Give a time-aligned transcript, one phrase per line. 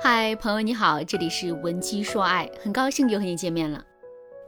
[0.00, 3.84] 嗨，朋友你好，这里是文姬说爱，很高兴又和你见面了。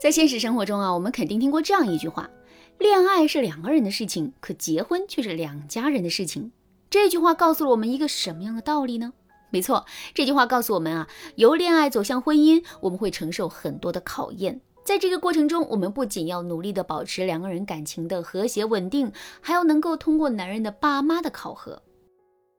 [0.00, 2.30] 在现实生活中啊，我们肯定听过这样一句话：
[2.78, 6.52] 恋爱是两个人的事情，可结婚却是两家人的事情。
[6.88, 9.12] 这句话告诉了我们一个什么样的道理呢？
[9.50, 9.84] 没错，
[10.14, 14.60] 这句话告诉我们啊，由恋爱走向婚姻，我们会承受很多的考验。
[14.84, 19.10] 在这个过程中，我们不仅要努力的保持两个人感情的和谐稳定，
[19.40, 21.82] 还要能够通过男人的爸妈的考核。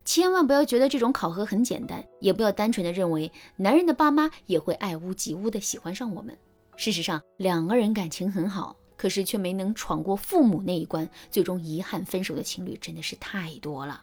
[0.04, 6.38] 千万不要觉得这种考核很简单，也不要单纯的认为男人的爸妈也会爱屋及乌的喜欢上我们。
[6.76, 14.02] 事实上，两个人感情很好，可是却没能闯过父母那一关，最终遗憾分手的情侣真的是太多了。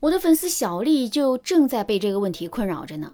[0.00, 3.12] 我的粉丝小丽就正在被这个问题困扰着呢。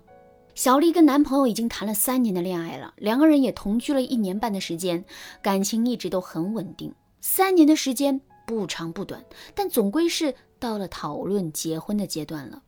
[0.55, 5.05] 小丽跟男朋友已经谈了三年的恋爱了，两个人也同居了一年半的时间，
[5.43, 6.95] 感情一直都很稳定。
[7.21, 10.35] 三年的时间不长不短，但总归是。
[10.61, 12.63] 到了讨论结婚的阶段了，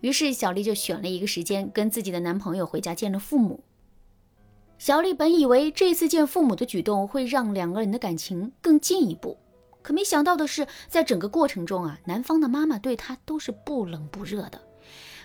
[0.00, 3.62] 于是小丽就选了一个时间跟自己的男朋友回家见了父母。
[4.76, 9.38] 小丽本以为这次见父母的举动会让两个人的感情更进一步，
[9.82, 14.60] 可没想到的是，在整个过程中啊，男方的妈妈对她都是不冷不热的。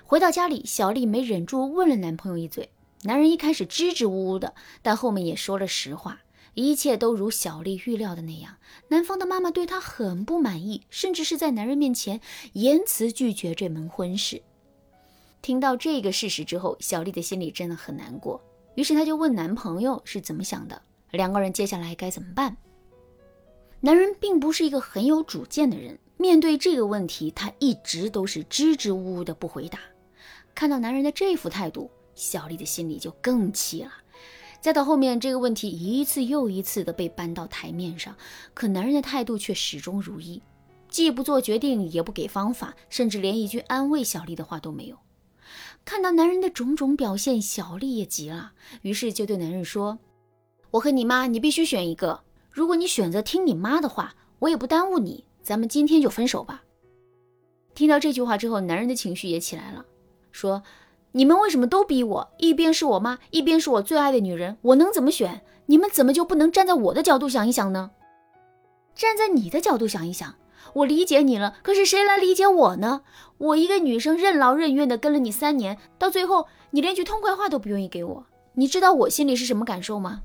[0.03, 2.69] 回到家里，小丽没忍住问了男朋友一嘴，
[3.05, 6.19] 男人一开始支支吾吾的，但后面也说了实话。
[6.54, 12.22] 一切都如小丽预料的那样，男方的妈妈对她很不满意，甚至是在男人面前
[12.54, 14.42] 言辞拒绝这门婚事。
[15.42, 18.40] 听到这个事实之后，小丽的心里真的很难过，
[18.76, 20.81] 于是她就问男朋友是怎么想的，
[21.12, 22.56] 两个人接下来该怎么办？
[23.81, 29.80] 男人并不是一个很有主见的人，面对这个问题，他一直都是支支吾吾的不回答。
[30.56, 33.92] 看到男人的这副态度，小丽的心里就更气了。
[34.64, 38.16] 再到后面，这个问题一次又一次的被搬到台面上，
[38.53, 40.42] 可男人的态度却始终如一，
[40.88, 44.97] 既不做决定，也不给方法，甚至连一句安慰小丽的话都没有。
[45.84, 48.53] 看到男人的种种表现，小丽也急了，
[48.84, 50.00] 于是就对男人说
[50.72, 52.22] ：“我和你妈，你必须选一个。
[52.50, 56.63] 如果你选择听你妈的话，我也不耽误你，咱们今天就分手吧。”
[57.75, 59.85] 听到这句话之后，男人的情绪也起来了，
[60.31, 60.63] 说。
[61.16, 62.31] 你们为什么都逼我？
[62.40, 65.41] 一边是我妈，一边是我最爱的女人，我能怎么选？
[65.68, 67.91] 你们怎么就不能站在我的角度想一想呢？
[68.96, 70.34] 站在你的角度想一想，
[70.74, 73.03] 我理解你了，可是谁来理解我呢？
[73.38, 80.22] 我一个女生任劳任怨的跟了你三年，到最后你连句痛快话都不愿意给我，你知道我心里是什么感受吗？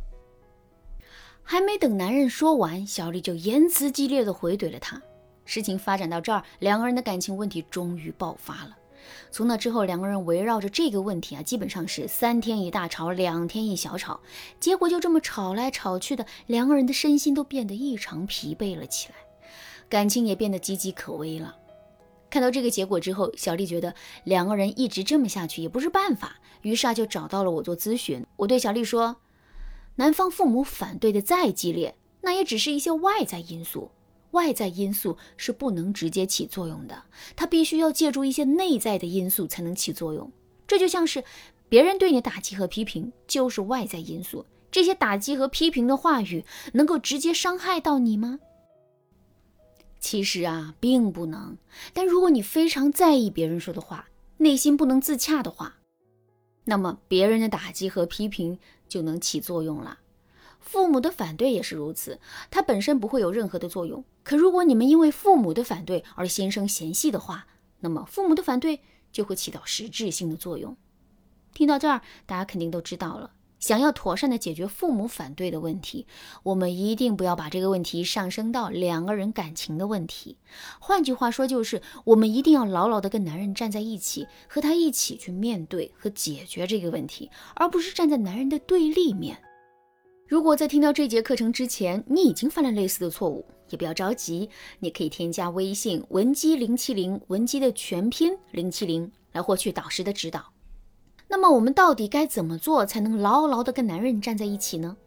[1.42, 5.00] 还没等男人说完，小丽就言辞激烈的回怼了他。
[5.44, 8.76] 事情发展到这儿，两个人的感情问题终于爆发了。
[9.30, 14.20] 从那之后，两个人围绕着这个问题啊，基本上是三天一大吵，两天一小吵，
[14.58, 19.14] 结果就这么吵来吵去的，两个人的身心都变得异常疲惫了起来，
[19.88, 21.56] 感情也变得岌岌可危了。
[22.30, 28.24] 看到这个结果之后，小丽觉得两个人一直这么下去也不是办法，于是啊就找到了我做咨询。
[28.36, 29.16] 我对小丽说，
[29.96, 33.90] 男方父母反对的再激烈，那也只是一些外在因素。
[34.32, 40.30] 外在因素是不能直接起作用的，它必须要借助一些内在的因素才能起作用。
[40.66, 41.24] 这就像是
[41.68, 44.44] 别人对你打击和批评，就是外在因素。
[44.70, 46.44] 这些打击和批评的话语
[46.74, 48.38] 能够直接伤害到你吗？
[49.98, 51.56] 其实啊，并不能。
[51.94, 55.78] 但如果你非常在意别人说的话，内心不能自洽的话，
[56.64, 59.98] 那么别人的打击和批评就能起作用了。
[60.60, 62.20] 父母的反对也是如此，
[62.50, 64.04] 它本身不会有任何的作用。
[64.22, 67.46] 可如果你们因为父母的反对而心生嫌隙的话，
[67.80, 68.80] 那么父母的反对
[69.10, 70.76] 就会起到实质性的作用。
[71.54, 73.32] 听到这儿，大家肯定都知道了。
[73.58, 76.06] 想要妥善的解决父母反对的问题，
[76.44, 80.38] 我们一定不要把这个问题上升到两个人感情的问题。
[80.78, 89.42] 换句话说，就是我们一定要牢牢的跟男人站在一起，和他一起去面对和解决这个问题，而不是站在男人的对立面。
[90.28, 100.52] 如果在听到这节课程之前，你已经犯了类似的错误，也不要着急，你可以添加微信文姬零七零，文姬的全拼零七零，来获取导师的指导。
[101.28, 104.98] 那么我们到底该怎么做才能牢牢的跟男人站在一起呢？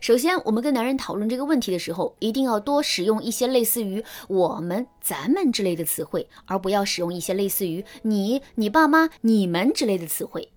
[0.00, 10.50] 首先，我们跟男人讨论这个问题的时候，一定要多使用一些类似于“我们”“咱们”之类的词汇，而不要使用一些类似于“你”“你爸妈”“你们”之类的词汇。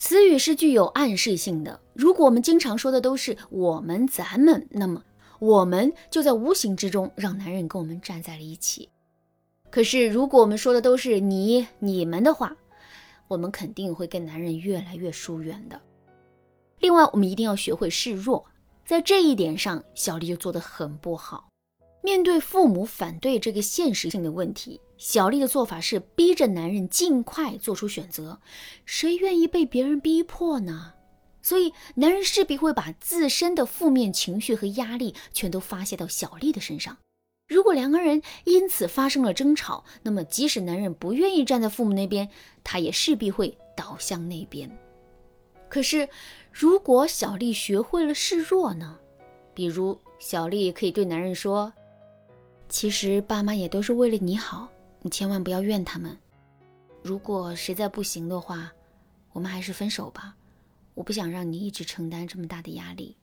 [0.00, 1.78] 词语是具有暗示性的。
[1.92, 5.04] 如果我们经常说的都是我们、咱们，那么
[5.38, 8.88] 我们就在无形之中让男人跟我们站在了一起。
[9.70, 12.56] 可是，如果我们说的都是你、你们的话，
[13.28, 15.78] 我们肯定会跟男人越来越疏远的。
[16.78, 18.46] 另外，我们一定要学会示弱，
[18.86, 21.49] 在这一点上，小丽就做得很不好。
[22.02, 28.40] 面对父母反对这个现实性的问题，小丽的做法是逼着男人尽快做出选择。
[28.84, 30.94] 谁愿意被别人逼迫呢？
[31.42, 36.96] 所以，男人势必会把自身的负面情绪和压力全都发泄到小丽的身上。
[37.48, 42.28] 如果两个人因此发生了争吵，那么即使男人不愿意站在父母那边，
[42.62, 44.70] 他也势必会倒向那边。
[45.68, 46.08] 可是，
[46.52, 48.98] 如果小丽学会了示弱呢？
[49.54, 51.72] 比如，小丽可以对男人说
[52.70, 54.68] ：“其实爸妈也都是为了你好，
[55.02, 56.16] 你千万不要怨他们。
[57.02, 58.70] 如果实在不行的话，
[59.32, 60.36] 我们还是分手吧。
[60.94, 63.16] 我不想让你一直承担这么大的压力。”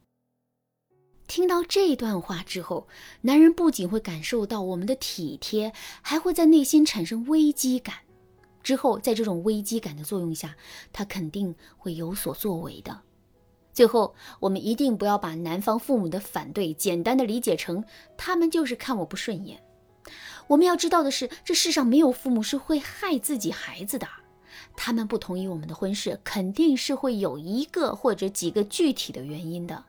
[1.27, 2.87] 听到这段话之后，
[3.21, 5.71] 男人不仅会感受到我们的体贴，
[6.01, 7.95] 还会在内心产生危机感。
[8.61, 10.55] 之后，在这种危机感的作用下，
[10.91, 13.01] 他肯定会有所作为的。
[13.77, 17.83] 最后，我们一定不要把男方父母的反对简单的理解成
[18.17, 19.61] 他们就是看我不顺眼。
[20.47, 24.07] 我们要知道的是，这世上没有父母是会害自己孩子的。
[24.75, 29.83] 他们不同意我们的婚事，肯定是会有一个或者几个具体的原因的。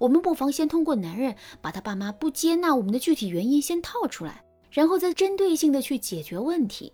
[0.00, 4.42] 我们不妨先通过男人把他爸妈不接纳我们的具体原因先套出来，
[4.72, 6.92] 然后再针对性的去解决问题。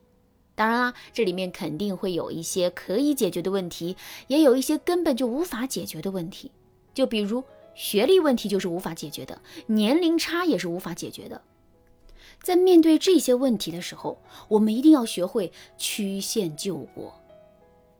[0.54, 3.96] 当然啦，这里面肯定会有一些可以解决的问题，
[4.28, 6.52] 也有一些根本就无法解决的问题。
[6.94, 7.42] 就比如
[7.74, 11.42] 学历问题就是无法解决的，年龄差也是无法解决的。
[12.40, 17.12] 在面对这些问题的时候，我们一定要学会曲线救国。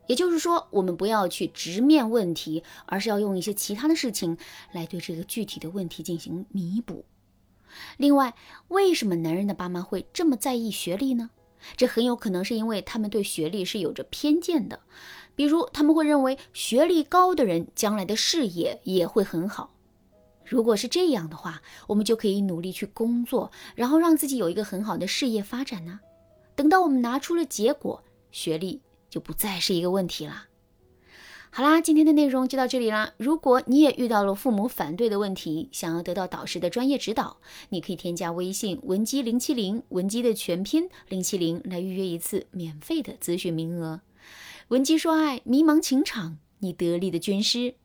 [0.07, 4.37] 也就是说，我们不要去直面问题，而是要用一些其他的事情
[4.71, 7.05] 来对这个具体的问题进行弥补。
[7.97, 8.35] 另外，
[8.69, 11.31] 为什么男人的爸妈会这么在意学历呢？
[11.77, 14.81] 这很有可能是因为他们对学历是有着偏见的，
[15.35, 19.75] 比如他们会认为学历高的人将来的事业也会很好。
[20.45, 26.01] 如果是这样的话，我们就可以努力去工作，然后让自己有一个很好的事业发展呢。
[26.55, 28.83] 等到我们拿出了结果，学历。
[29.11, 30.47] 就不再是一个问题了。
[31.57, 33.13] 好啦，今天的内容就到这里啦。
[33.17, 37.37] 如果你也遇到了父母反对的问题，想要得到导师的专业指导，
[37.69, 44.01] 你可以添加微信文姬零七零，文姬的全拼零七零来预约一次免费的咨询名额。
[44.67, 47.77] 文姬说爱，迷茫情场，你得力的军师。